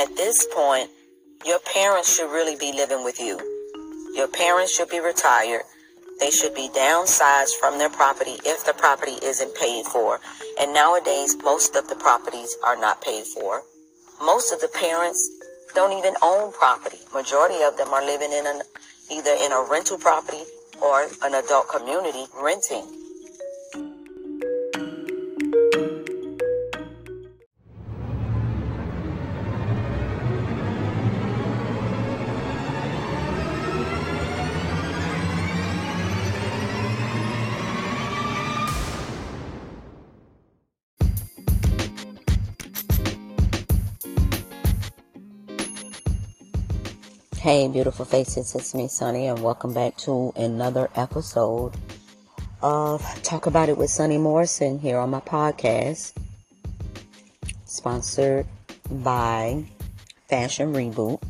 [0.00, 0.88] At this point,
[1.44, 3.36] your parents should really be living with you.
[4.16, 5.60] Your parents should be retired.
[6.18, 10.18] They should be downsized from their property if the property isn't paid for.
[10.58, 13.60] And nowadays, most of the properties are not paid for.
[14.22, 15.20] Most of the parents
[15.74, 17.00] don't even own property.
[17.12, 18.62] Majority of them are living in an
[19.10, 20.44] either in a rental property
[20.80, 22.99] or an adult community renting.
[47.50, 51.72] Hey, beautiful faces, it's me, Sunny, and welcome back to another episode
[52.62, 56.12] of Talk About It with Sunny Morrison here on my podcast,
[57.64, 58.46] sponsored
[58.88, 59.64] by
[60.28, 61.20] Fashion Reboot,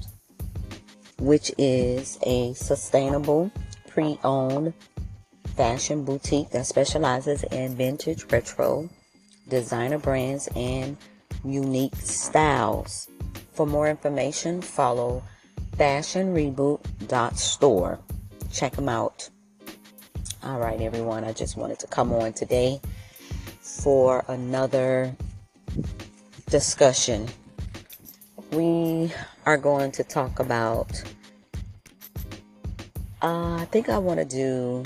[1.21, 3.51] which is a sustainable,
[3.89, 4.75] pre owned
[5.57, 8.91] fashion boutique that specializes in vintage, retro,
[9.49, 10.99] designer brands, and
[11.47, 13.09] unique styles.
[13.55, 15.23] For more information, follow
[15.77, 17.99] fashionreboot.store.
[18.53, 19.31] Check them out.
[20.43, 21.25] All right, everyone.
[21.25, 22.81] I just wanted to come on today
[23.61, 25.15] for another
[26.49, 27.29] discussion.
[28.53, 29.13] We
[29.47, 31.03] are going to talk about.
[33.23, 34.83] Uh, I think I want to do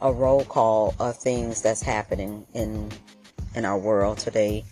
[0.00, 2.90] a roll call of things that's happening in
[3.54, 4.64] in our world today.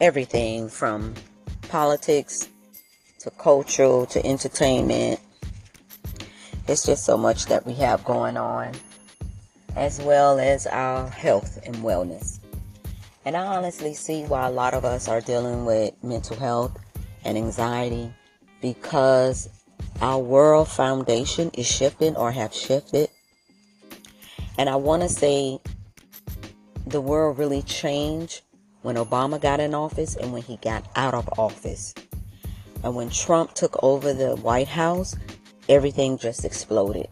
[0.00, 1.14] Everything from
[1.70, 2.48] politics
[3.20, 5.20] to cultural to entertainment.
[6.66, 8.72] It's just so much that we have going on,
[9.76, 12.40] as well as our health and wellness.
[13.24, 16.76] And I honestly see why a lot of us are dealing with mental health
[17.24, 18.12] and anxiety
[18.60, 19.48] because
[20.00, 23.10] our world foundation is shifting or have shifted.
[24.58, 25.60] And I want to say
[26.86, 28.42] the world really changed
[28.82, 31.94] when Obama got in office and when he got out of office.
[32.82, 35.16] And when Trump took over the White House,
[35.68, 37.08] everything just exploded.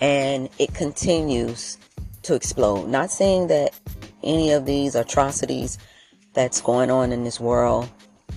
[0.00, 1.78] And it continues
[2.22, 2.88] to explode.
[2.88, 3.78] Not saying that
[4.22, 5.78] any of these atrocities
[6.32, 7.88] that's going on in this world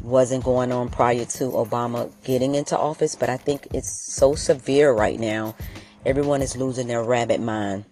[0.03, 4.91] wasn't going on prior to Obama getting into office, but I think it's so severe
[4.91, 5.55] right now.
[6.05, 7.85] Everyone is losing their rabbit mind.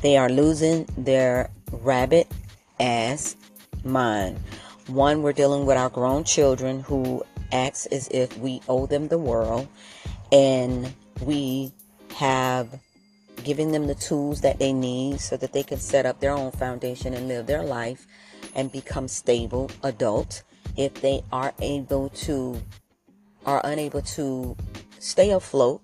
[0.00, 2.28] They are losing their rabbit
[2.78, 3.36] ass
[3.84, 4.38] mind.
[4.86, 7.22] One, we're dealing with our grown children who
[7.52, 9.68] acts as if we owe them the world
[10.30, 10.92] and
[11.22, 11.72] we
[12.14, 12.80] have
[13.44, 16.50] given them the tools that they need so that they can set up their own
[16.52, 18.06] foundation and live their life
[18.54, 20.42] and become stable adults
[20.76, 22.60] if they are able to
[23.46, 24.56] are unable to
[24.98, 25.80] stay afloat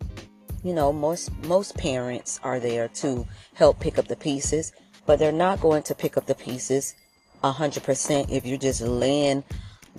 [0.64, 4.72] you know, most most parents are there to help pick up the pieces,
[5.06, 6.94] but they're not going to pick up the pieces
[7.44, 9.44] 100% if you're just laying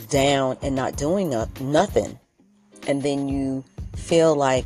[0.09, 2.19] down and not doing nothing.
[2.87, 3.63] And then you
[3.95, 4.65] feel like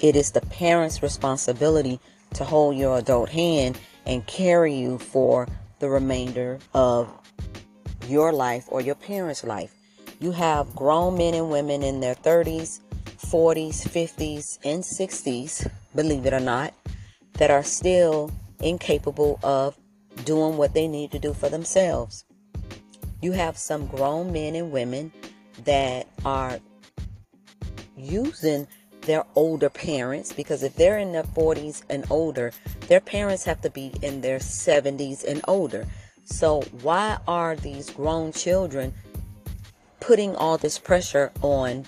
[0.00, 1.98] it is the parent's responsibility
[2.34, 5.48] to hold your adult hand and carry you for
[5.80, 7.12] the remainder of
[8.06, 9.74] your life or your parents' life.
[10.20, 12.80] You have grown men and women in their 30s
[13.30, 16.72] 40s, 50s, and 60s, believe it or not,
[17.34, 19.76] that are still incapable of
[20.24, 22.24] doing what they need to do for themselves.
[23.20, 25.12] You have some grown men and women
[25.64, 26.60] that are
[27.96, 28.66] using
[29.02, 32.52] their older parents because if they're in their 40s and older,
[32.88, 35.86] their parents have to be in their 70s and older.
[36.24, 38.92] So, why are these grown children
[40.00, 41.86] putting all this pressure on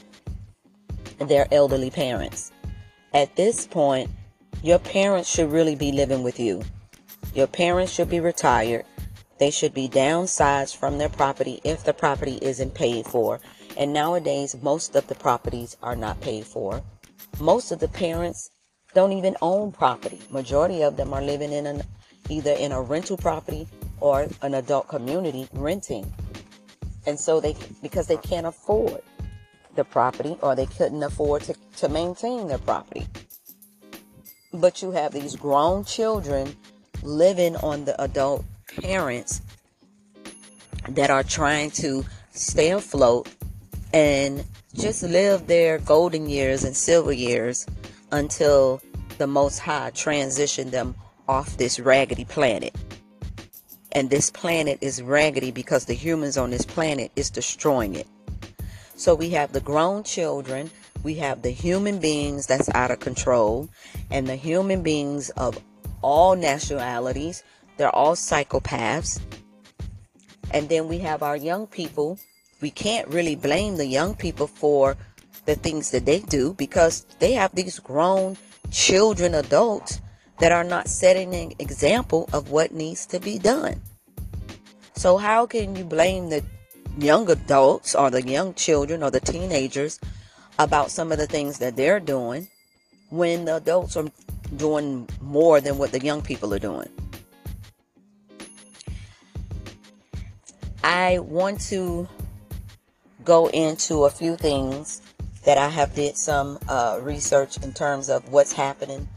[1.19, 2.53] their elderly parents.
[3.15, 4.11] At this point,
[4.63, 6.63] your parents should really be living with you.
[7.35, 8.85] Your parents should be retired.
[9.39, 13.41] They should be downsized from their property if the property isn't paid for.
[13.77, 16.83] And nowadays, most of the properties are not paid for.
[17.41, 18.51] Most of the parents
[18.95, 20.21] don't even own property.
[20.31, 21.83] Majority of them are living in an
[22.29, 23.67] either in a rental property
[24.01, 26.13] or an adult community renting.
[27.07, 29.03] And so they because they can't afford
[29.79, 33.07] the property or they couldn't afford to, to maintain their property.
[34.53, 36.55] But you have these grown children
[37.03, 38.45] living on the adult
[38.83, 39.41] parents
[40.89, 43.29] that are trying to stay afloat
[43.93, 44.45] and
[44.75, 47.65] just live their golden years and silver years
[48.11, 48.83] until
[49.19, 50.95] the Most High transition them
[51.29, 52.75] off this raggedy planet.
[53.93, 58.07] And this planet is raggedy because the humans on this planet is destroying it.
[58.99, 60.73] So we have the grown children,
[61.05, 63.69] we have the human beings that's out of control,
[64.11, 65.57] and the human beings of
[66.03, 67.45] all nationalities.
[67.77, 69.21] They're all psychopaths.
[70.51, 72.19] And then we have our young people.
[72.61, 74.97] We can't really blame the young people for
[75.45, 78.37] the things that they do because they have these grown
[78.73, 80.01] children, adults
[80.41, 83.81] that are not setting an example of what needs to be done.
[84.97, 86.43] So, how can you blame the
[86.99, 90.01] young adults or the young children or the teenagers
[90.59, 92.49] about some of the things that they're doing
[93.11, 94.09] when the adults are
[94.57, 96.89] doing more than what the young people are doing?
[100.83, 102.09] I want to
[103.25, 105.03] go into a few things
[105.45, 109.09] that I have did some uh, research in terms of what's happening,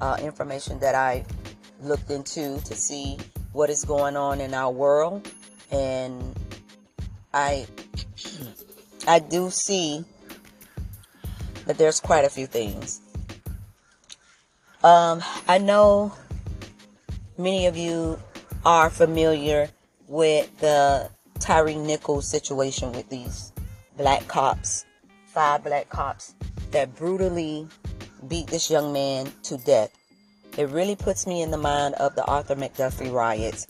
[0.00, 1.24] uh, information that I
[1.82, 3.18] looked into to see
[3.52, 5.30] what is going on in our world,
[5.70, 6.34] and
[7.38, 7.66] I
[9.06, 10.04] I do see
[11.66, 13.00] that there's quite a few things.
[14.82, 16.12] Um, I know
[17.38, 18.18] many of you
[18.66, 19.70] are familiar
[20.08, 23.52] with the Tyre Nichols situation with these
[23.96, 24.84] black cops,
[25.26, 26.34] five black cops
[26.72, 27.68] that brutally
[28.26, 29.92] beat this young man to death.
[30.56, 33.64] It really puts me in the mind of the Arthur McDuffie riots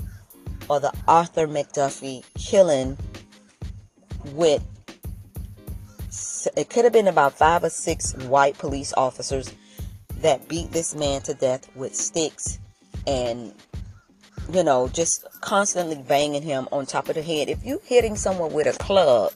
[0.70, 2.96] or the Arthur McDuffie killing
[4.32, 4.62] with
[6.56, 9.54] it could have been about five or six white police officers
[10.20, 12.58] that beat this man to death with sticks
[13.06, 13.52] and
[14.52, 17.48] you know, just constantly banging him on top of the head.
[17.48, 19.32] If you're hitting someone with a club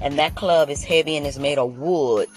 [0.00, 2.28] and that club is heavy and is made of wood,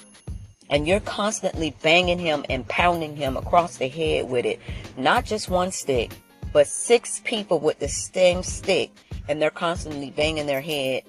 [0.69, 4.60] and you're constantly banging him and pounding him across the head with it,
[4.98, 6.12] not just one stick,
[6.51, 8.92] but six people with the same stick,
[9.30, 11.04] and they're constantly banging their head,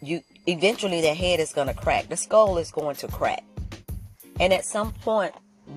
[0.00, 2.08] you eventually their head is going to crack.
[2.08, 3.44] The skull is going to crack.
[4.38, 5.34] And at some point,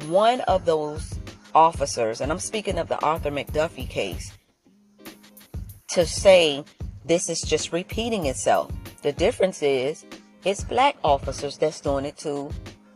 [0.08, 1.18] one of those
[1.56, 4.34] officers, and I'm speaking of the Arthur McDuffie case,
[5.90, 6.64] to say
[7.06, 8.72] this is just repeating itself.
[9.02, 10.06] The difference is
[10.46, 12.52] it's black officers that's doing it to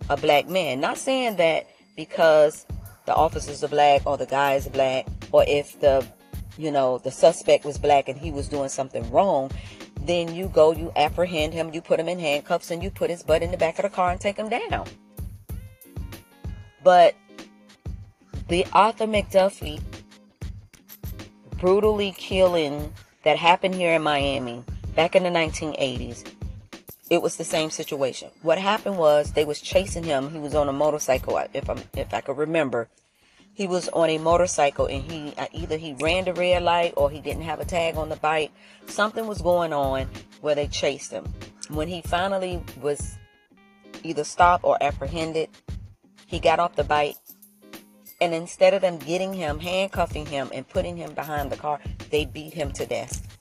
[0.10, 0.80] a black man.
[0.80, 2.66] Not saying that because
[3.06, 6.06] the officers are black or the guy is black or if the
[6.58, 9.52] you know the suspect was black and he was doing something wrong
[10.06, 13.24] then you go you apprehend him you put him in handcuffs and you put his
[13.24, 14.86] butt in the back of the car and take him down
[16.84, 17.16] but
[18.48, 19.82] the arthur mcduffie
[21.64, 22.92] brutally killing
[23.24, 24.62] that happened here in Miami
[24.96, 26.26] back in the 1980s,
[27.10, 28.30] it was the same situation.
[28.42, 30.30] What happened was they was chasing him.
[30.32, 32.90] He was on a motorcycle, if I'm if I could remember.
[33.54, 37.10] He was on a motorcycle and he uh, either he ran the red light or
[37.10, 38.52] he didn't have a tag on the bike.
[38.88, 40.10] Something was going on
[40.42, 41.32] where they chased him.
[41.70, 43.18] When he finally was
[44.04, 45.50] either stopped or apprehended,
[46.26, 47.16] he got off the bike
[48.24, 52.24] and instead of them getting him, handcuffing him, and putting him behind the car, they
[52.24, 53.38] beat him to death.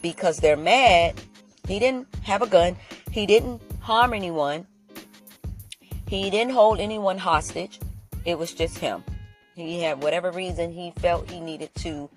[0.00, 1.20] Because they're mad.
[1.66, 2.74] He didn't have a gun.
[3.10, 4.66] He didn't harm anyone.
[6.08, 7.80] He didn't hold anyone hostage.
[8.24, 9.04] It was just him.
[9.58, 12.08] He had whatever reason he felt he needed to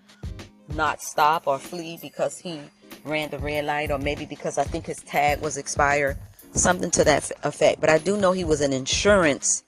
[0.75, 2.61] not stop or flee because he
[3.03, 6.17] ran the red light, or maybe because I think his tag was expired.
[6.53, 7.81] Something to that effect.
[7.81, 9.63] But I do know he was an insurance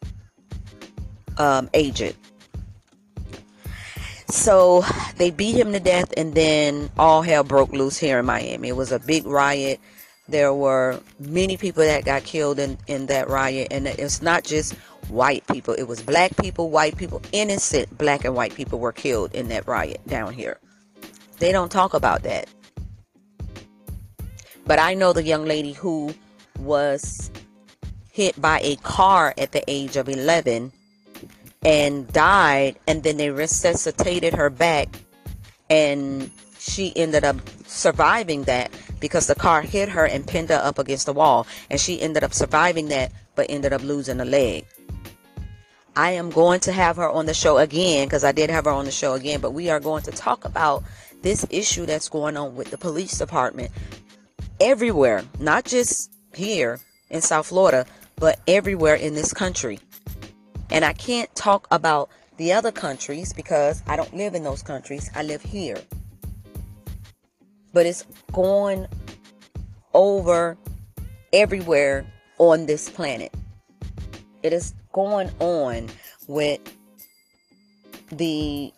[1.37, 2.15] um, agent.
[4.27, 4.83] So
[5.17, 8.69] they beat him to death, and then all hell broke loose here in Miami.
[8.69, 9.79] It was a big riot.
[10.27, 14.75] There were many people that got killed in, in that riot, and it's not just
[15.09, 19.33] white people, it was black people, white people, innocent black and white people were killed
[19.33, 20.59] in that riot down here.
[21.39, 22.47] They don't talk about that.
[24.65, 26.13] But I know the young lady who
[26.59, 27.31] was
[28.11, 30.71] hit by a car at the age of 11
[31.65, 34.87] and died and then they resuscitated her back
[35.69, 36.29] and
[36.59, 41.05] she ended up surviving that because the car hit her and pinned her up against
[41.05, 44.65] the wall and she ended up surviving that but ended up losing a leg
[45.95, 48.71] i am going to have her on the show again because i did have her
[48.71, 50.83] on the show again but we are going to talk about
[51.21, 53.71] this issue that's going on with the police department
[54.59, 57.85] everywhere not just here in south florida
[58.15, 59.79] but everywhere in this country
[60.73, 65.09] and I can't talk about the other countries because I don't live in those countries.
[65.15, 65.77] I live here.
[67.73, 68.87] But it's going
[69.93, 70.57] over
[71.31, 72.05] everywhere
[72.39, 73.33] on this planet.
[74.41, 75.89] It is going on
[76.27, 76.61] with
[78.11, 78.71] the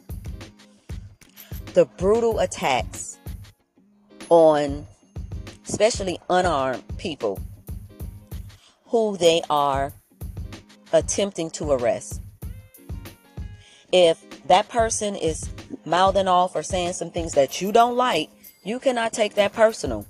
[1.74, 3.20] the brutal attacks
[4.30, 4.88] on
[5.68, 7.40] especially unarmed people
[8.88, 9.92] who they are
[10.94, 12.22] attempting to arrest.
[13.92, 15.50] If that person is
[15.86, 18.30] mouthing off or saying some things that you don't like,
[18.64, 20.06] you cannot take that personal.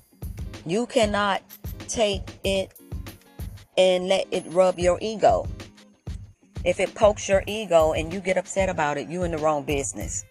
[0.65, 1.41] You cannot
[1.87, 2.73] take it
[3.77, 5.47] and let it rub your ego.
[6.65, 9.63] If it pokes your ego and you get upset about it, you're in the wrong
[9.63, 10.25] business.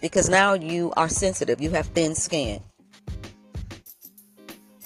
[0.00, 1.60] Because now you are sensitive.
[1.60, 2.62] You have thin skin.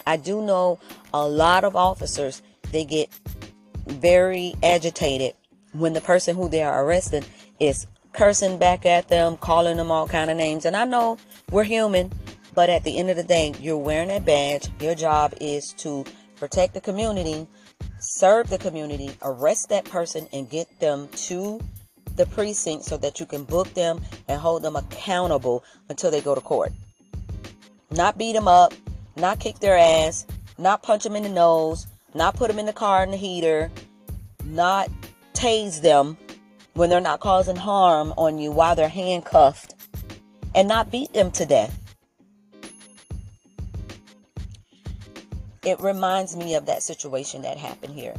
[0.04, 0.80] I do know
[1.14, 3.08] a lot of officers, they get
[3.86, 5.34] very agitated
[5.72, 7.24] when the person who they are arresting
[7.60, 10.64] is cursing back at them, calling them all kind of names.
[10.64, 11.18] And I know
[11.52, 12.10] we're human,
[12.54, 14.68] but at the end of the day, you're wearing that badge.
[14.80, 16.04] Your job is to
[16.36, 17.46] protect the community,
[17.98, 21.60] serve the community, arrest that person, and get them to
[22.16, 26.34] the precinct so that you can book them and hold them accountable until they go
[26.34, 26.72] to court.
[27.90, 28.74] Not beat them up,
[29.16, 30.26] not kick their ass,
[30.58, 33.70] not punch them in the nose, not put them in the car in the heater,
[34.44, 34.90] not
[35.32, 36.16] tase them
[36.74, 39.74] when they're not causing harm on you while they're handcuffed,
[40.54, 41.87] and not beat them to death.
[45.68, 48.14] It reminds me of that situation that happened here.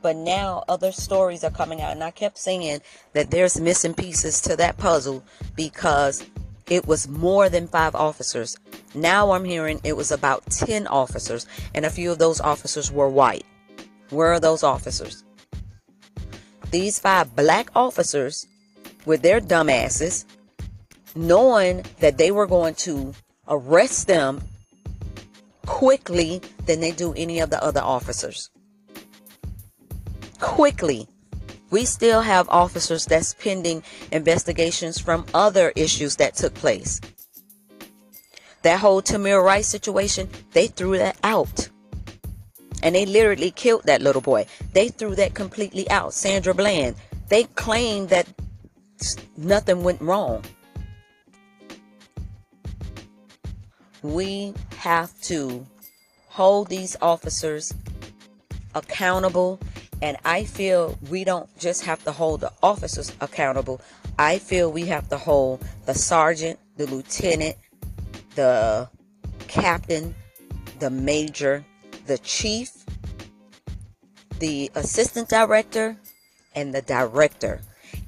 [0.00, 2.82] But now other stories are coming out, and I kept saying
[3.14, 5.24] that there's missing pieces to that puzzle
[5.56, 6.24] because
[6.70, 8.56] it was more than five officers.
[8.94, 13.08] Now I'm hearing it was about 10 officers, and a few of those officers were
[13.08, 13.44] white.
[14.10, 15.24] Where are those officers?
[16.70, 18.46] These five black officers,
[19.04, 20.26] with their dumbasses,
[21.16, 23.14] knowing that they were going to
[23.48, 24.42] arrest them
[25.72, 28.50] quickly than they do any of the other officers.
[30.38, 31.08] Quickly.
[31.70, 37.00] We still have officers that's pending investigations from other issues that took place.
[38.60, 41.70] That whole Tamir Rice situation, they threw that out.
[42.82, 44.44] And they literally killed that little boy.
[44.74, 46.12] They threw that completely out.
[46.12, 46.96] Sandra Bland,
[47.30, 48.28] they claimed that
[49.38, 50.44] nothing went wrong.
[54.02, 55.66] We have to
[56.28, 57.72] hold these officers
[58.74, 59.60] accountable.
[60.00, 63.80] And I feel we don't just have to hold the officers accountable.
[64.18, 67.56] I feel we have to hold the sergeant, the lieutenant,
[68.34, 68.88] the
[69.46, 70.14] captain,
[70.80, 71.64] the major,
[72.06, 72.70] the chief,
[74.38, 75.96] the assistant director,
[76.54, 77.60] and the director.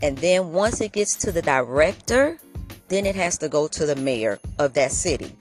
[0.03, 2.39] And then once it gets to the director,
[2.89, 5.37] then it has to go to the mayor of that city.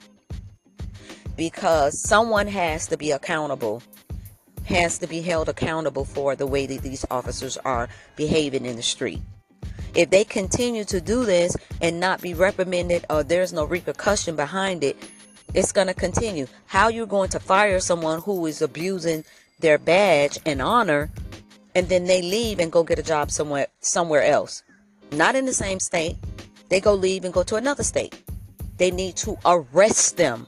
[1.36, 3.82] Because someone has to be accountable,
[4.66, 8.82] has to be held accountable for the way that these officers are behaving in the
[8.82, 9.20] street.
[9.94, 14.82] If they continue to do this and not be reprimanded or there's no repercussion behind
[14.82, 14.96] it,
[15.54, 16.46] it's going to continue.
[16.66, 19.24] How you're going to fire someone who is abusing
[19.60, 21.10] their badge and honor
[21.74, 24.62] and then they leave and go get a job somewhere somewhere else.
[25.12, 26.16] Not in the same state.
[26.68, 28.20] They go leave and go to another state.
[28.78, 30.46] They need to arrest them.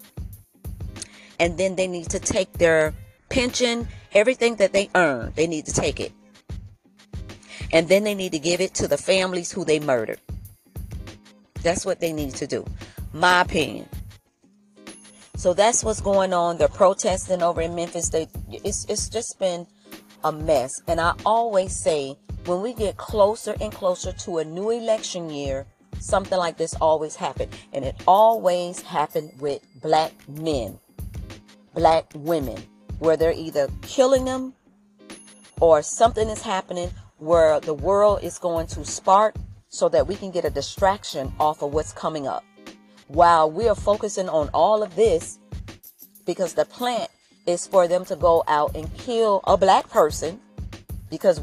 [1.38, 2.95] And then they need to take their
[3.28, 6.12] pension, everything that they earn, they need to take it.
[7.73, 10.21] And then they need to give it to the families who they murdered.
[11.62, 12.64] That's what they need to do.
[13.12, 13.88] My opinion.
[15.37, 16.57] So that's what's going on.
[16.57, 18.09] They're protesting over in Memphis.
[18.09, 19.66] They it's it's just been
[20.25, 20.81] a mess.
[20.87, 22.16] And I always say
[22.47, 25.66] when we get closer and closer to a new election year,
[25.99, 27.55] something like this always happens.
[27.73, 30.78] And it always happened with black men,
[31.76, 32.56] black women,
[32.99, 34.54] where they're either killing them
[35.61, 39.37] or something is happening where the world is going to spark
[39.68, 42.42] so that we can get a distraction off of what's coming up.
[43.09, 45.38] While we are focusing on all of this,
[46.25, 47.11] because the plant
[47.47, 50.40] is for them to go out and kill a black person,
[51.11, 51.40] because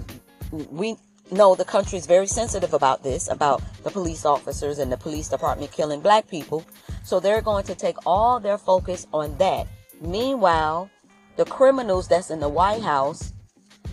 [0.52, 0.96] we
[1.32, 5.30] know the country is very sensitive about this, about the police officers and the police
[5.30, 6.66] department killing black people.
[7.04, 9.68] So they're going to take all their focus on that.
[10.02, 10.90] Meanwhile,
[11.36, 13.34] the criminals that's in the White House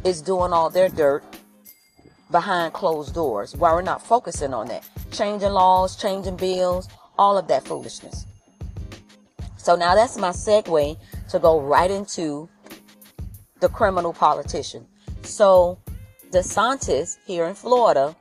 [0.04, 1.24] is doing all their dirt
[2.30, 4.88] behind closed doors while we're not focusing on that.
[5.10, 6.88] Changing laws, changing bills,
[7.18, 8.26] all of that foolishness.
[9.56, 10.96] So now that's my segue
[11.28, 12.48] to go right into
[13.60, 14.86] the criminal politician.
[15.22, 15.78] So
[16.30, 18.16] DeSantis here in Florida,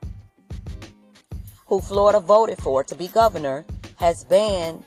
[1.68, 4.84] who Florida voted for to be governor, has banned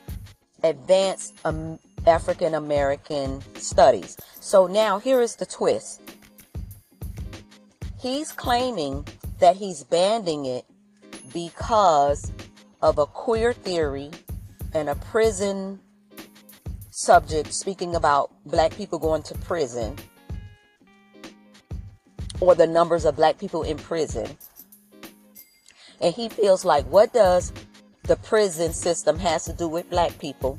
[0.63, 4.17] advanced um, African American studies.
[4.41, 6.01] So now here is the twist.
[8.01, 9.07] He's claiming
[9.39, 10.65] that he's banning it
[11.33, 12.33] because
[12.81, 14.11] of a queer theory
[14.75, 15.81] and a prison
[16.91, 19.97] subject speaking about black people going to prison
[22.41, 24.37] or the numbers of black people in prison.
[26.01, 27.53] And he feels like, what does
[28.05, 30.59] the prison system has to do with black people?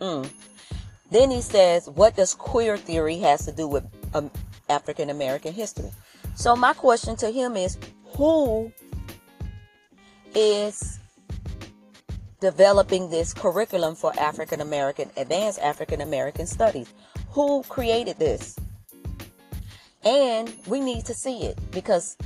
[0.00, 0.28] Mm.
[1.10, 4.30] Then he says, what does queer theory has to do with um,
[4.68, 5.90] African American history?
[6.34, 7.76] So my question to him is,
[8.16, 8.72] who
[10.34, 10.98] is
[12.40, 16.92] developing this curriculum for African American, advanced African American studies?
[17.30, 18.56] Who created this?
[20.02, 22.16] And we need to see it because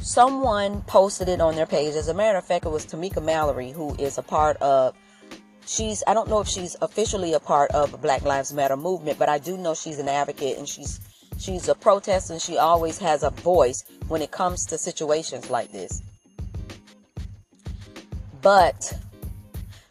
[0.00, 1.94] someone posted it on their page.
[1.94, 4.94] As a matter of fact, it was Tamika Mallory, who is a part of,
[5.68, 9.28] she's, I don't know if she's officially a part of Black Lives Matter movement, but
[9.28, 10.98] I do know she's an advocate and she's,
[11.38, 15.70] she's a protester and she always has a voice when it comes to situations like
[15.70, 16.02] this.
[18.40, 18.98] But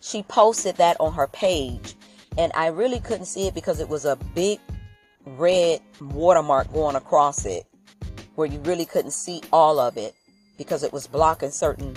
[0.01, 1.95] she posted that on her page
[2.37, 4.59] and I really couldn't see it because it was a big
[5.25, 7.65] red watermark going across it
[8.35, 10.15] where you really couldn't see all of it
[10.57, 11.95] because it was blocking certain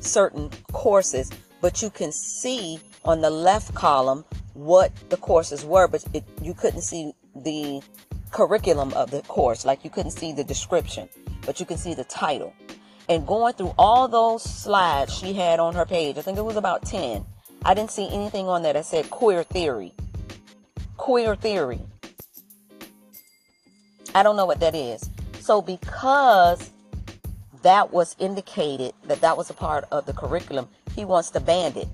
[0.00, 4.24] certain courses but you can see on the left column
[4.54, 7.80] what the courses were but it, you couldn't see the
[8.30, 9.64] curriculum of the course.
[9.64, 11.08] Like you couldn't see the description
[11.46, 12.52] but you can see the title.
[13.08, 16.56] And going through all those slides she had on her page i think it was
[16.56, 17.24] about 10
[17.64, 19.92] i didn't see anything on there that said queer theory.
[20.96, 21.80] Queer theory.
[24.14, 25.08] I don't know what that is.
[25.40, 26.70] So because
[27.62, 31.76] that was indicated that that was a part of the curriculum, he wants to ban
[31.76, 31.88] it.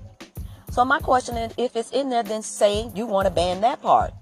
[0.71, 3.81] So my question is, if it's in there, then say you want to ban that
[3.81, 4.13] part.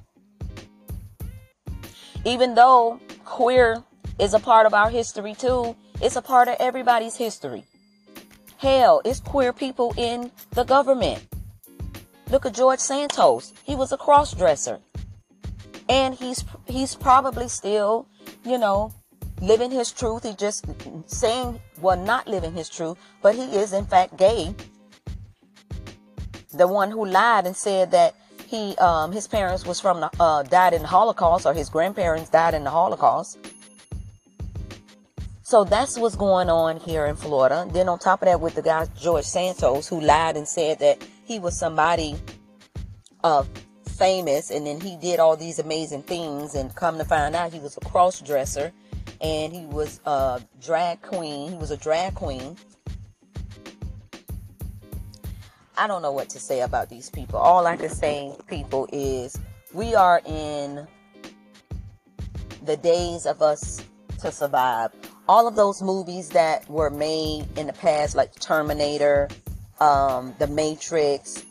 [2.24, 3.84] Even though queer
[4.20, 7.64] is a part of our history too, it's a part of everybody's history.
[8.58, 11.28] Hell, it's queer people in the government.
[12.32, 13.54] Look at George Santos.
[13.64, 14.80] He was a cross dresser
[15.90, 18.08] and he's he's probably still,
[18.44, 18.92] you know,
[19.42, 20.24] living his truth.
[20.24, 20.66] He just
[21.06, 24.56] saying, well, not living his truth, but he is in fact gay.
[26.58, 28.16] The one who lied and said that
[28.48, 32.30] he um, his parents was from the, uh, died in the Holocaust or his grandparents
[32.30, 33.38] died in the Holocaust.
[35.44, 37.68] So that's what's going on here in Florida.
[37.72, 41.06] Then on top of that, with the guy George Santos who lied and said that
[41.26, 42.16] he was somebody
[43.24, 43.48] of
[43.96, 47.60] famous and then he did all these amazing things and come to find out he
[47.60, 48.72] was a cross dresser
[49.22, 52.58] and he was a drag queen he was a drag queen
[55.78, 57.40] i don't know what to say about these people.
[57.40, 59.38] All i can say people is
[59.74, 60.88] we are in
[62.64, 63.84] the days of us
[64.22, 64.92] to survive.
[65.28, 69.30] All of those movies that were made in the past like terminator
[69.80, 71.46] um, the matrix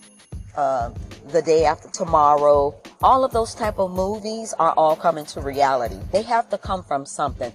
[0.57, 0.95] um,
[1.29, 5.99] the day after tomorrow all of those type of movies are all coming to reality.
[6.11, 7.53] They have to come from something.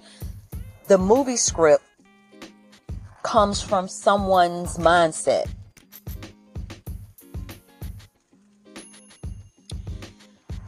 [0.86, 1.82] The movie script
[3.22, 5.48] comes from someone's mindset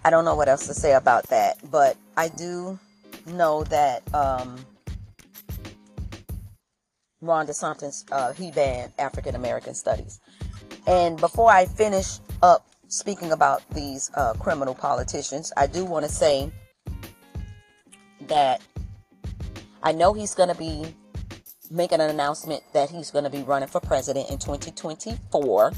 [0.05, 2.79] i don't know what else to say about that but i do
[3.27, 4.57] know that um,
[7.23, 10.21] desantis uh, he banned african american studies.
[10.87, 16.13] And before i finish up speaking about these uh, criminal politicians, I do want to
[16.13, 16.53] say
[18.29, 18.61] that
[19.83, 20.95] I know he's going to be
[21.71, 25.73] making an announcement that he's going to be running for president in 2024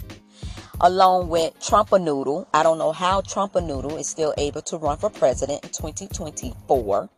[0.80, 2.46] along with Trumpanoodle.
[2.52, 7.08] I don't know how Trumpanoodle is still able to run for president in 2024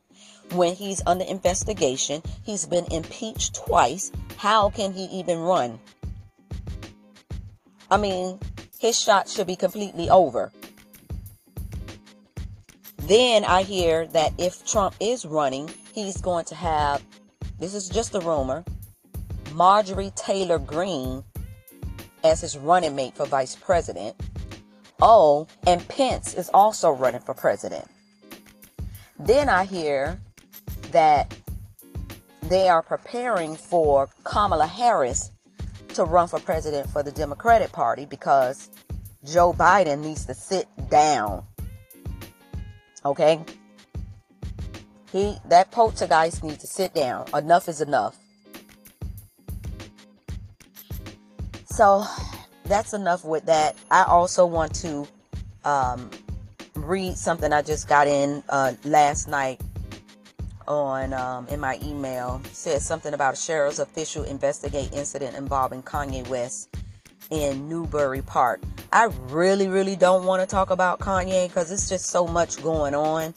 [0.52, 2.22] when he's under investigation.
[2.44, 4.12] He's been impeached twice.
[4.36, 5.78] How can he even run?
[7.90, 8.38] I mean,
[8.78, 10.52] his shot should be completely over.
[12.98, 17.02] Then I hear that if Trump is running, he's going to have,
[17.58, 18.64] this is just a rumor,
[19.52, 21.22] Marjorie Taylor Greene
[22.30, 24.16] as his running mate for vice president.
[25.00, 27.86] Oh, and Pence is also running for president.
[29.18, 30.20] Then I hear
[30.92, 31.34] that
[32.42, 35.30] they are preparing for Kamala Harris
[35.94, 38.70] to run for president for the Democratic Party because
[39.24, 41.44] Joe Biden needs to sit down.
[43.04, 43.40] Okay?
[45.10, 47.26] He that poltergeist needs to sit down.
[47.34, 48.18] Enough is enough.
[51.76, 52.06] So
[52.64, 53.76] that's enough with that.
[53.90, 55.06] I also want to
[55.62, 56.08] um,
[56.74, 59.60] read something I just got in uh, last night
[60.66, 66.74] on um, in my email said something about sheriff's official investigate incident involving Kanye West
[67.28, 68.62] in Newbury Park.
[68.90, 72.94] I really, really don't want to talk about Kanye because it's just so much going
[72.94, 73.34] on.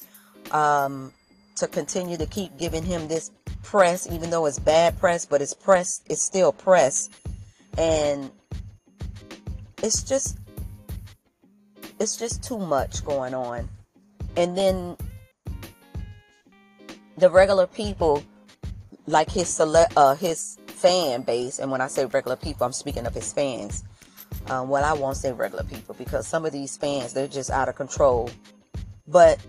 [0.52, 1.12] Um,
[1.58, 3.32] to continue to keep giving him this
[3.64, 7.10] press, even though it's bad press, but it's press, it's still press.
[7.78, 8.32] And
[9.82, 10.38] it's just,
[12.00, 13.70] it's just too much going on.
[14.36, 14.98] And then
[17.18, 18.24] the regular people,
[19.08, 23.06] like his select, uh, his fan base, and when I say regular people, I'm speaking
[23.06, 23.84] of his fans.
[24.50, 27.70] Um, well, I won't say regular people because some of these fans, they're just out
[27.70, 28.30] of control.
[29.08, 29.40] But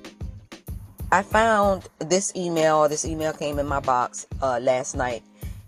[1.12, 2.88] I found this email.
[2.88, 5.22] This email came in my box uh, last night,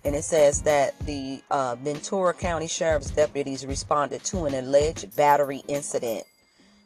[0.05, 5.63] and it says that the uh, Ventura County Sheriff's deputies responded to an alleged battery
[5.69, 6.25] incident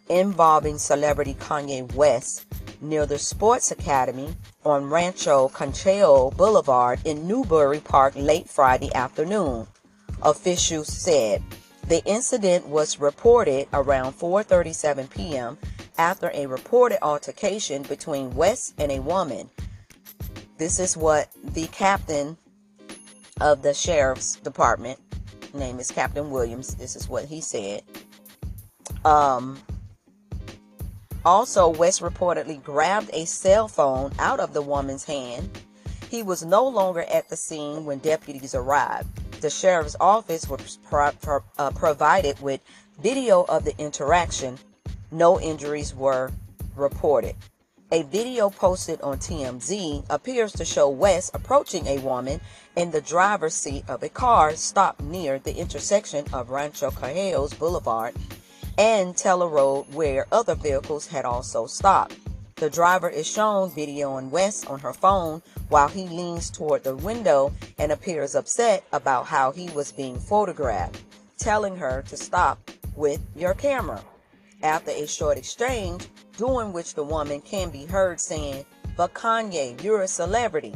[0.09, 2.47] involving celebrity Kanye West
[2.81, 9.67] near the Sports Academy on Rancho Conejo Boulevard in Newbury Park late Friday afternoon.
[10.23, 11.43] Officials said
[11.89, 15.59] the incident was reported around 4:37 p.m.
[15.99, 19.51] after a reported altercation between West and a woman.
[20.59, 22.37] This is what the captain
[23.41, 24.99] of the sheriff's department,
[25.55, 26.75] name is Captain Williams.
[26.75, 27.83] This is what he said.
[29.05, 29.59] Um,
[31.25, 35.51] also, West reportedly grabbed a cell phone out of the woman's hand.
[36.09, 39.09] He was no longer at the scene when deputies arrived.
[39.41, 42.61] The sheriff's office was pro- pro- uh, provided with
[43.03, 44.59] video of the interaction.
[45.11, 46.31] No injuries were
[46.75, 47.35] reported.
[47.93, 52.41] A video posted on TMZ appears to show West approaching a woman
[52.75, 58.17] in the driver's seat of a car stopped near the intersection of Rancho Conejo Boulevard
[58.77, 62.17] and Teller Road, where other vehicles had also stopped.
[62.57, 67.53] The driver is shown videoing West on her phone while he leans toward the window
[67.79, 71.01] and appears upset about how he was being photographed,
[71.39, 74.03] telling her to stop with your camera.
[74.63, 78.65] After a short exchange, during which the woman can be heard saying,
[78.97, 80.75] But Kanye, you're a celebrity.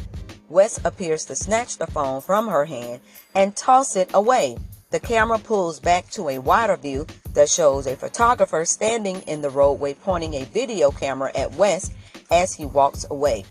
[0.49, 3.01] West appears to snatch the phone from her hand
[3.35, 4.59] and toss it away.
[4.91, 9.51] The camera pulls back to a wider view that shows a photographer standing in the
[9.51, 11.93] roadway pointing a video camera at West
[12.31, 13.45] as he walks away.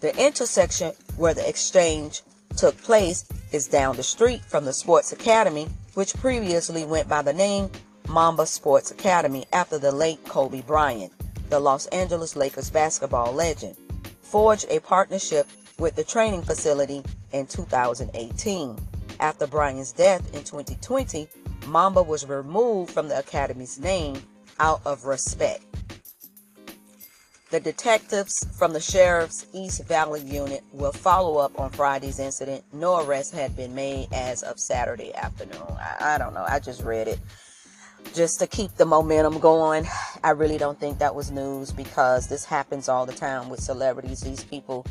[0.00, 2.22] The intersection where the exchange
[2.56, 7.32] took place is down the street from the Sports Academy, which previously went by the
[7.32, 7.70] name
[8.14, 11.12] Mamba Sports Academy after the late Kobe Bryant,
[11.50, 13.74] the Los Angeles Lakers basketball legend,
[14.22, 15.48] forged a partnership
[15.80, 18.78] with the training facility in 2018.
[19.18, 21.26] After Bryant's death in 2020,
[21.66, 24.22] Mamba was removed from the Academy's name
[24.60, 25.64] out of respect.
[27.50, 32.62] The detectives from the Sheriff's East Valley unit will follow up on Friday's incident.
[32.72, 35.66] No arrests had been made as of Saturday afternoon.
[35.80, 36.44] I, I don't know.
[36.46, 37.18] I just read it
[38.14, 39.86] just to keep the momentum going.
[40.22, 44.20] I really don't think that was news because this happens all the time with celebrities.
[44.20, 44.86] These people,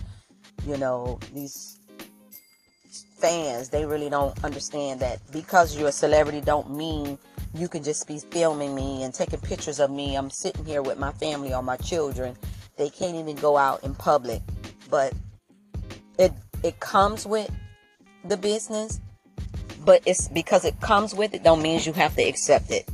[0.68, 1.80] you know, these
[3.18, 7.18] fans, they really don't understand that because you're a celebrity don't mean
[7.56, 10.16] you can just be filming me and taking pictures of me.
[10.16, 12.36] I'm sitting here with my family or my children.
[12.78, 14.42] They can't even go out in public.
[14.90, 15.14] But
[16.18, 16.34] it
[16.64, 17.50] it comes with
[18.26, 19.00] the business,
[19.86, 22.90] but it's because it comes with it don't mean you have to accept it.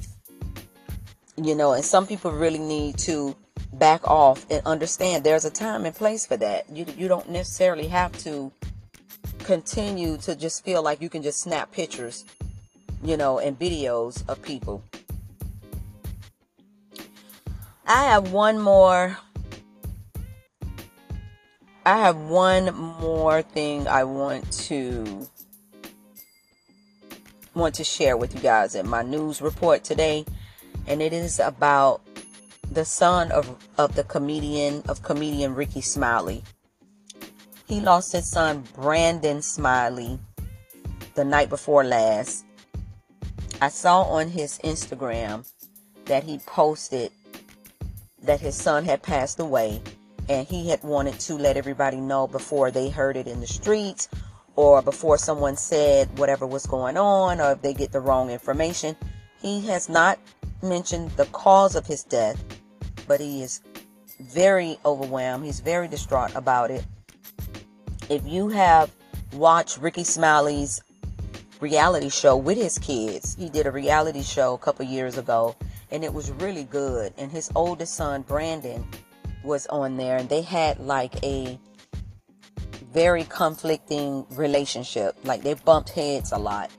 [1.42, 3.34] You know, and some people really need to
[3.74, 6.70] back off and understand there's a time and place for that.
[6.70, 8.52] You you don't necessarily have to
[9.40, 12.26] continue to just feel like you can just snap pictures,
[13.02, 14.84] you know, and videos of people.
[17.88, 19.18] I have one more
[21.86, 25.26] I have one more thing I want to
[27.56, 30.26] want to share with you guys in my news report today
[30.88, 32.02] and it is about
[32.72, 36.44] the son of of the comedian of comedian Rickey Smiley.
[37.68, 40.20] He lost his son Brandon Smiley
[41.16, 42.46] the night before last.
[43.62, 45.50] I saw on his Instagram
[46.06, 47.12] that he posted
[48.22, 49.82] that his son had passed away
[50.28, 54.08] and he had wanted to let everybody know before they heard it in the streets
[54.56, 58.96] or before someone said whatever was going on or if they get the wrong information.
[59.42, 60.20] He has not
[60.62, 62.44] mentioned the cause of his death,
[63.08, 63.62] but he is
[64.20, 65.46] very overwhelmed.
[65.46, 66.86] He's very distraught about it
[68.10, 68.92] if you have
[69.34, 70.82] watched Rickey Smiley's
[71.60, 75.56] reality show with his kids, he did a reality show a couple years ago
[75.92, 77.14] and it was really good.
[77.18, 78.86] And his oldest son, Brandon,
[79.44, 81.60] was on there and they had like a
[82.92, 85.16] very conflicting relationship.
[85.24, 86.72] Like they bumped heads a lot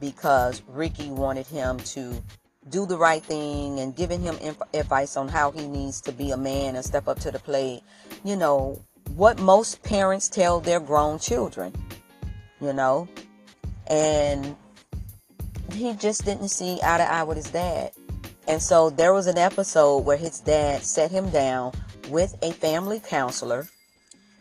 [0.00, 2.22] because Rickey wanted him to
[2.70, 6.30] do the right thing and giving him inf- advice on how he needs to be
[6.30, 7.82] a man and step up to the plate.
[8.24, 8.80] You know,
[9.16, 11.72] what most parents tell their grown children,
[12.60, 13.08] you know,
[13.86, 14.56] and
[15.72, 17.92] he just didn't see eye to eye with his dad.
[18.46, 21.72] And so there was an episode where his dad set him down
[22.08, 23.66] with a family counselor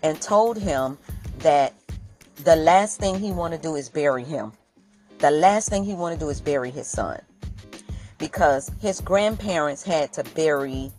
[0.01, 0.97] and told him
[1.39, 1.73] that
[2.43, 4.51] the last thing he want to do is bury him.
[5.19, 7.21] The last thing he want to do is bury his son.
[8.23, 10.93] Because his grandparents had to bury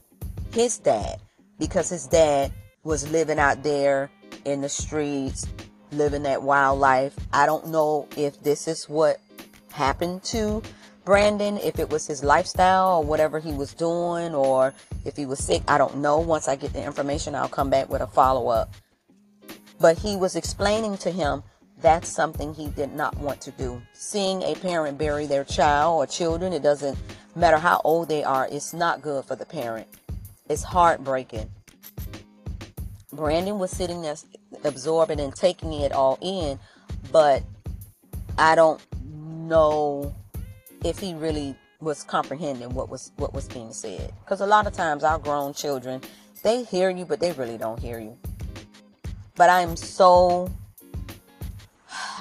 [0.52, 1.22] his dad
[1.58, 4.10] because his dad was living out there
[4.44, 5.46] in the streets,
[5.90, 7.16] living that wild life.
[7.32, 9.22] I don't know if this is what
[9.72, 10.62] happened to
[11.06, 14.74] Brandon, if it was his lifestyle or whatever he was doing, or
[15.06, 15.62] if he was sick.
[15.66, 16.18] I don't know.
[16.18, 18.74] Once I get the information, I'll come back with a follow up.
[19.80, 21.42] But he was explaining to him
[21.80, 23.80] that's something he did not want to do.
[23.92, 26.98] Seeing a parent bury their child or children, it doesn't
[27.34, 29.88] matter how old they are, it's not good for the parent.
[30.48, 31.50] It's heartbreaking.
[33.12, 34.16] Brandon was sitting there
[34.64, 36.58] absorbing and taking it all in,
[37.12, 37.42] but
[38.38, 38.80] I don't
[39.12, 40.14] know
[40.84, 44.12] if he really was comprehending what was what was being said.
[44.24, 46.00] Because a lot of times our grown children,
[46.42, 48.16] they hear you, but they really don't hear you.
[49.36, 50.50] But I am so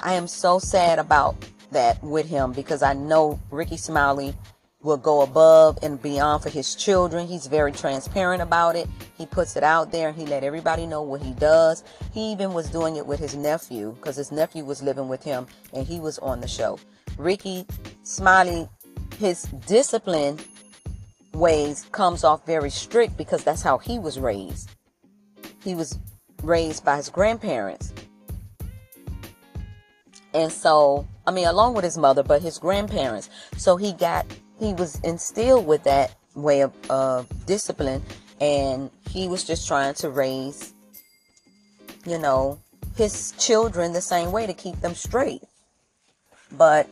[0.04, 1.34] I am so sad about
[1.72, 4.34] that with him because I know Rickey Smiley
[4.82, 7.26] will go above and beyond for his children.
[7.26, 8.86] He's very transparent about it.
[9.16, 10.12] He puts it out there.
[10.12, 11.84] He let everybody know what he does.
[12.12, 15.46] He even was doing it with his nephew because his nephew was living with him
[15.72, 16.78] and he was on the show.
[17.16, 17.64] Rickey
[18.02, 18.68] Smiley,
[19.18, 20.38] his discipline
[21.32, 24.68] ways comes off very strict because that's how he was raised.
[25.62, 25.98] He was
[26.42, 27.94] raised by his grandparents.
[30.34, 33.30] And so, I mean, along with his mother, but his grandparents.
[33.56, 34.26] So he got
[34.58, 38.02] he was instilled with that way of, of discipline.
[38.40, 40.74] And he was just trying to raise
[42.04, 42.58] you know
[42.96, 45.42] his children the same way to keep them straight.
[46.50, 46.88] But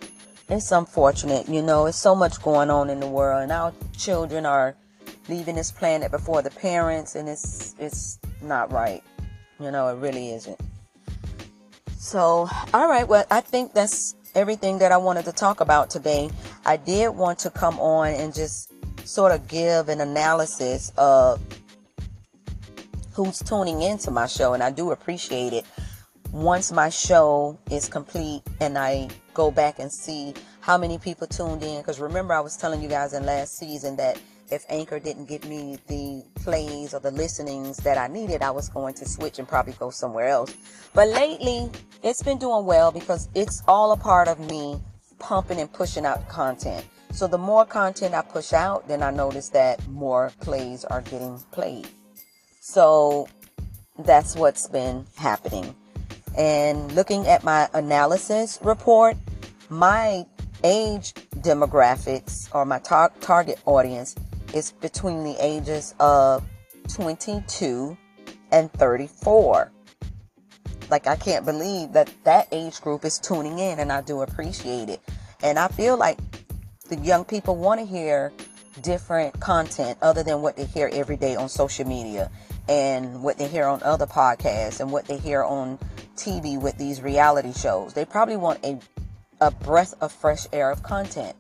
[0.49, 3.43] it's unfortunate you know it's so much going on in the world.
[3.43, 4.77] And our children are
[5.29, 9.03] leaving this planet before the parents and it's it's not right.
[9.59, 10.61] You know it really isn't
[12.03, 16.31] so all right well i think that's everything that I wanted to talk about today.
[16.65, 18.73] I did want to come on and just
[19.07, 21.41] sort of give an analysis of
[23.13, 25.67] who's tuning into my show, and I do appreciate it.
[26.31, 31.63] Once my show is complete and I go back and see how many people tuned
[31.63, 34.19] in, because remember, I was telling you guys in last season that
[34.53, 38.69] if Anchor didn't give me the plays or the listenings that I needed, I was
[38.69, 40.55] going to switch and probably go somewhere else.
[40.93, 41.71] But lately,
[42.03, 44.79] it's been doing well because it's all a part of me
[45.19, 46.85] pumping and pushing out content.
[47.13, 51.39] So the more content I push out, then I notice that more plays are getting
[51.51, 51.89] played.
[52.61, 53.29] So
[54.01, 55.75] that's what's been happening.
[56.37, 59.17] And looking at my analysis report,
[59.71, 60.27] my
[60.63, 64.15] age demographics or my tar- target audience
[64.55, 66.45] is between the ages of
[66.95, 67.97] 22
[68.51, 69.73] and 34.
[70.91, 74.89] Like, I can't believe that that age group is tuning in, and I do appreciate
[74.89, 75.01] it.
[75.43, 76.19] And I feel like
[76.89, 78.33] the young people want to hear
[78.83, 82.31] different content other than what they hear every day on social media
[82.69, 85.79] and what they hear on other podcasts and what they hear on
[86.17, 87.93] TV with these reality shows.
[87.95, 88.79] They probably want a,
[89.41, 91.37] a breath of fresh air of content.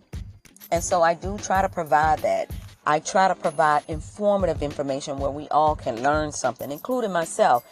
[0.70, 2.50] And so I do try to provide that.
[2.86, 7.64] I try to provide informative information where we all can learn something, including myself.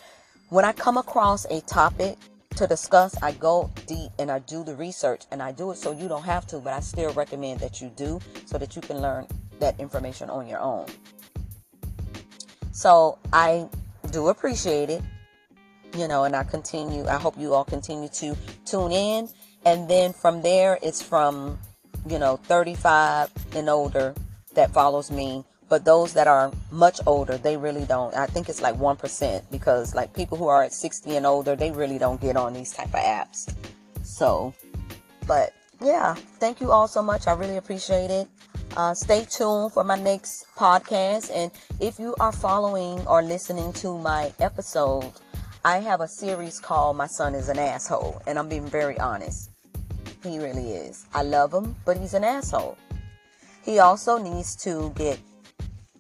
[0.51, 2.17] When I come across a topic
[2.57, 5.91] to discuss, I go deep and I do the research and I do it so
[5.93, 9.01] you don't have to, but I still recommend that you do so that you can
[9.01, 9.27] learn
[9.59, 10.87] that information on your own.
[12.73, 13.69] So I
[14.13, 15.03] do appreciate it,
[15.97, 17.07] you know, and I continue.
[17.07, 19.29] I hope you all continue to tune in.
[19.65, 21.59] And then from there, it's from,
[22.09, 24.15] you know, 35 and older
[24.55, 28.15] that follows me but those that are much older they really don't.
[28.15, 31.71] I think it's like 1% because like people who are at 60 and older they
[31.71, 33.55] really don't get on these type of apps.
[34.03, 34.53] So
[35.27, 37.27] but yeah thank you all so much.
[37.27, 38.29] I really appreciate it.
[38.77, 41.31] Uh, stay tuned for my next podcast.
[41.35, 45.13] And if you are following or listening to my episode
[45.63, 48.21] i have a series called my son is an asshole.
[48.27, 49.51] And i'm being very honest.
[50.25, 51.07] He really is.
[51.15, 52.77] I love him but he's an asshole
[53.63, 55.19] he also needs to get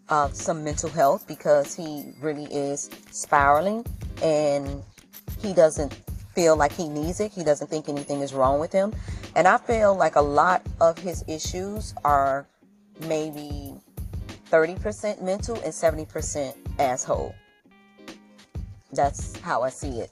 [0.09, 3.87] uh, some mental health because he really is spiraling
[4.23, 4.83] and
[5.41, 5.93] he doesn't
[6.35, 7.33] feel like he needs it.
[7.33, 8.93] He doesn't think anything is wrong with him.
[9.37, 12.47] And I feel like a lot of his issues are
[13.07, 13.75] maybe
[14.51, 17.35] 30% mental and 70% asshole.
[18.93, 20.11] That's how I see it.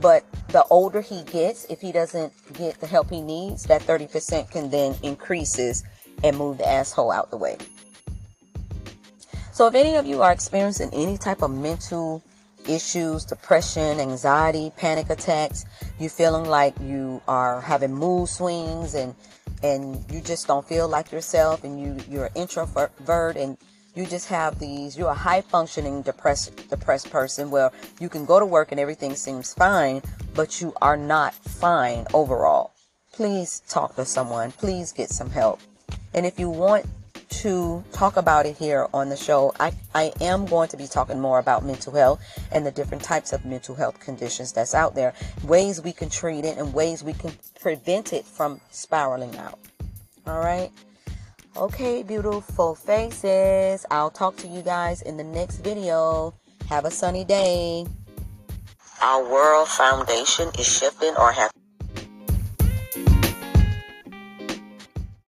[0.00, 4.50] But the older he gets, if he doesn't get the help he needs, that 30%
[4.50, 5.82] can then increases
[6.22, 7.56] and move the asshole out the way.
[9.52, 12.22] So if any of you are experiencing any type of mental
[12.68, 15.64] issues, depression, anxiety, panic attacks,
[15.98, 19.14] you feeling like you are having mood swings and
[19.62, 23.58] and you just don't feel like yourself and you you're an introvert and
[23.94, 28.40] you just have these you're a high functioning depressed depressed person where you can go
[28.40, 30.00] to work and everything seems fine
[30.34, 32.72] but you are not fine overall.
[33.12, 34.52] Please talk to someone.
[34.52, 35.60] Please get some help
[36.14, 36.86] and if you want
[37.28, 41.20] to talk about it here on the show i i am going to be talking
[41.20, 45.14] more about mental health and the different types of mental health conditions that's out there
[45.44, 49.58] ways we can treat it and ways we can prevent it from spiraling out
[50.26, 50.70] all right
[51.56, 53.84] Okay, beautiful faces.
[53.90, 56.32] I'll talk to you guys in the next video.
[56.68, 57.86] Have a sunny day.
[59.02, 61.50] Our world foundation is shifting or have